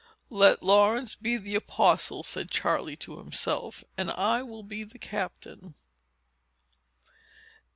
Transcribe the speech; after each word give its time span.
"Let 0.31 0.63
Laurence 0.63 1.13
be 1.13 1.37
the 1.37 1.53
apostle," 1.53 2.23
said 2.23 2.49
Charley 2.49 2.95
to 2.95 3.19
himself, 3.19 3.83
"and 3.95 4.09
I 4.09 4.41
will 4.41 4.63
be 4.63 4.83
the 4.83 4.97
captain." 4.97 5.75